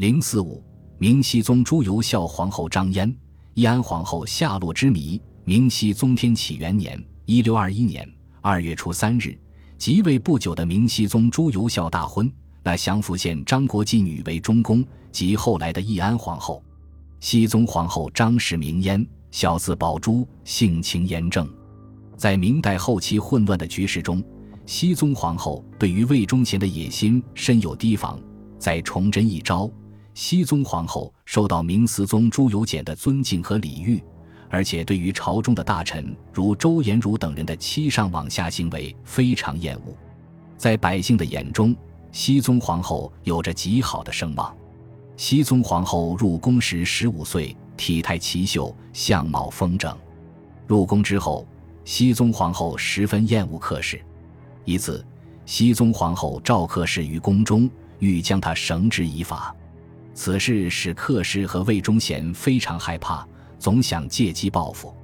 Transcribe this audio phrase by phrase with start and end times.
[0.00, 0.64] 零四五，
[0.96, 3.14] 明熹宗朱由校皇后张嫣，
[3.52, 5.20] 义安皇后下落之谜。
[5.44, 8.10] 明熹宗天启元年（一六二一年）
[8.40, 9.38] 二月初三日，
[9.76, 12.32] 即位不久的明熹宗朱由校大婚，
[12.62, 14.82] 那祥符县张国际女为中宫，
[15.12, 16.64] 及后来的义安皇后。
[17.18, 21.46] 熹宗皇后张氏名嫣，小字宝珠，性情严正。
[22.16, 24.24] 在明代后期混乱的局势中，
[24.64, 28.18] 熹宗皇后对于魏忠贤的野心深有提防。
[28.58, 29.70] 在崇祯一朝，
[30.14, 34.02] 熹宗皇后受到明思宗朱由检的尊敬和礼遇，
[34.48, 39.96] 而且对于朝中的大臣如周延儒等人的欺上罔下行为非常厌恶。
[40.56, 41.74] 在百姓的眼中，
[42.12, 44.54] 熹宗皇后有着极好的声望。
[45.16, 49.96] 熹宗皇后入宫时十五岁，体态奇秀，相貌丰整。
[50.66, 51.46] 入宫之后，
[51.84, 54.00] 熹宗皇后十分厌恶客氏。
[54.64, 55.04] 一次，
[55.46, 59.54] 熹宗皇后召客氏于宫中，欲将他绳之以法。
[60.22, 63.26] 此事使客氏和魏忠贤非常害怕，
[63.58, 64.94] 总想借机报复。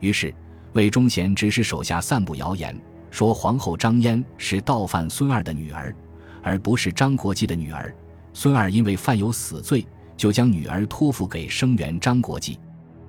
[0.00, 0.34] 于是，
[0.72, 2.74] 魏忠贤指使手下散布谣言，
[3.10, 5.94] 说皇后张嫣是盗犯孙二的女儿，
[6.42, 7.94] 而不是张国际的女儿。
[8.32, 12.58] 孙二因为犯有死罪，就将女儿托付给生源张国际，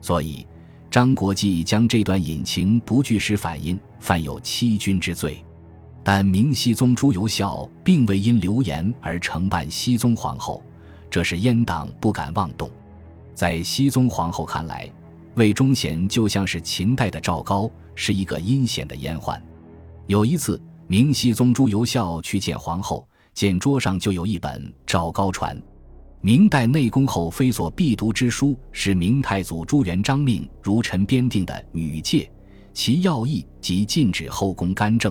[0.00, 0.44] 所以
[0.90, 5.44] 张国际将这段隐情不据实反映，犯有欺君之罪。
[6.02, 10.60] 但明熹宗朱由校并未因流言而承办熹宗皇后，
[11.16, 12.70] 这是阉党不敢妄动。
[13.34, 14.86] 在熹宗皇后看来，
[15.36, 19.40] 魏忠贤就像是秦代的赵高，是一个阴险的阉宦。
[20.08, 23.08] 有一次，明熹宗朱由校去见皇后。
[23.32, 25.56] 见桌上就有一本《赵高传》，
[26.20, 32.30] 明代内宫后妃所必读之书，是明太祖朱元璋命儒臣编定的《女诫》，
[32.74, 35.10] 其要义即禁止后宫干政。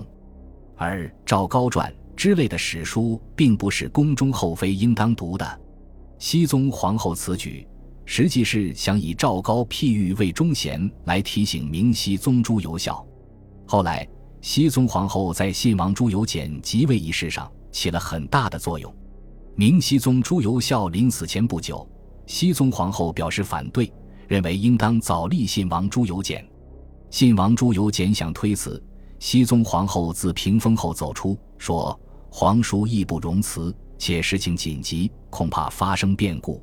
[0.76, 5.60] 而《赵高传》之类的史书，并不是宫中后妃应当读的。
[6.18, 7.66] 熹宗皇后此举，
[8.04, 13.06] 实际是想以赵高譬喻魏忠贤来提醒明熹宗朱由校。
[13.66, 14.08] 后来，
[14.40, 17.50] 熹宗皇后在信王朱由检即位一事上。
[17.76, 18.90] 起了很大的作用。
[19.54, 21.86] 明熹宗朱由校临死前不久，
[22.26, 23.92] 熹宗皇后表示反对，
[24.26, 26.42] 认为应当早立信王朱由检。
[27.10, 28.82] 信王朱由检想推辞，
[29.18, 32.00] 熹宗皇后自屏风后走出，说
[32.32, 36.62] ：“皇叔义不容辞，且事情紧急，恐怕发生变故，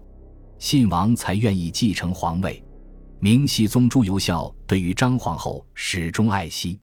[0.59, 2.63] 信王才愿意继承皇位。”
[3.19, 6.79] 明熹宗朱由校对于张皇后始终爱惜。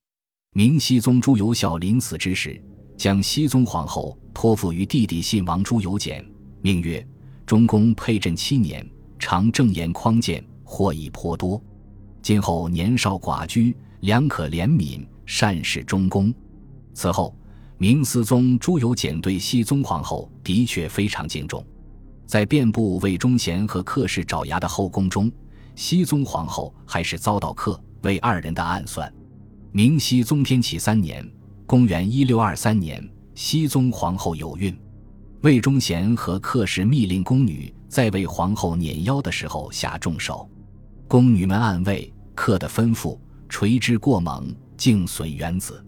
[0.53, 2.63] 明熹宗朱由校临死之时。
[2.97, 6.23] 将熹宗皇后托付于弟弟信王朱由检，
[6.61, 7.03] 命曰
[7.47, 8.87] ：“中宫配朕七年，
[9.19, 11.59] 常正言匡谏，获益颇多。
[12.21, 16.31] 今后年少寡居，良可怜悯，善事中宫。”
[16.93, 17.35] 此后，
[17.83, 21.65] 明思宗朱由检对熹宗皇后的确非常敬重。
[22.27, 25.33] 在遍布魏忠贤和客氏爪牙的后宫中，
[25.75, 29.11] 熹宗皇后还是遭到客魏二人的暗算。
[29.73, 31.27] 明熹宗天启三年。
[31.65, 33.03] 公元一六二三年，
[33.35, 34.79] 熹宗皇后有孕，
[35.41, 40.47] 魏忠贤和客氏密令宫女在为皇后捻腰的时候下重手，
[41.09, 45.83] 宫女们暗卫客的吩咐垂之过猛，竟损元子。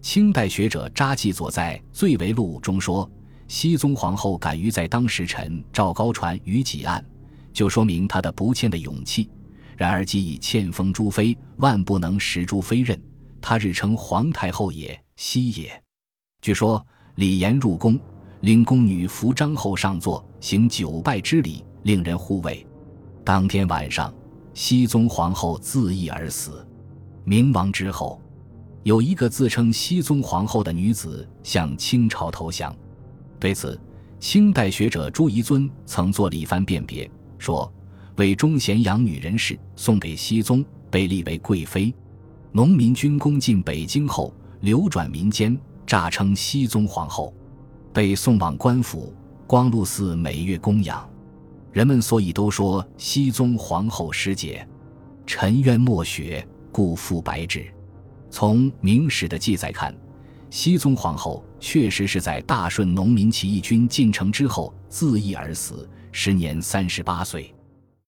[0.00, 3.10] 清代学者查继佐在《罪为录》中说，
[3.46, 7.04] 熹宗皇后敢于在当时臣赵高传于己案，
[7.52, 9.28] 就说明她的不欠的勇气。
[9.76, 13.00] 然而既以欠封诸妃，万不能食诸妃任，
[13.40, 14.98] 他日称皇太后也。
[15.16, 15.82] 西也，
[16.40, 16.84] 据说
[17.16, 17.98] 李严入宫，
[18.40, 22.66] 令宫女扶张后上座，行九拜之礼，令人护卫。
[23.24, 24.12] 当天晚上，
[24.54, 26.66] 熹宗皇后自缢而死。
[27.24, 28.20] 明亡之后，
[28.82, 32.74] 有一个自称熹宗皇后的女子向清朝投降。
[33.38, 33.80] 对此，
[34.18, 37.72] 清代学者朱彝尊曾做了一番辨别，说
[38.16, 41.94] 为忠贤养女人氏，送给熹宗，被立为贵妃。
[42.52, 44.34] 农民军攻进北京后。
[44.60, 45.56] 流转民间，
[45.86, 47.32] 诈称熹宗皇后，
[47.92, 49.14] 被送往官府
[49.46, 51.08] 光禄寺每月供养。
[51.70, 54.66] 人们所以都说熹宗皇后失节，
[55.24, 57.72] 沉冤莫雪，故复白纸。
[58.40, 59.92] 从明史的记载看，
[60.48, 67.52] 熹宗皇后确实是在大顺农民起义军进城之后自缢而死，时年三十八岁。